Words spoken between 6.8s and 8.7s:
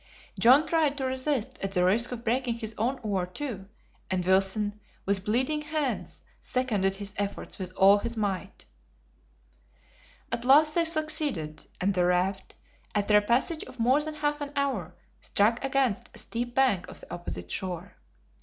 his efforts with all his might.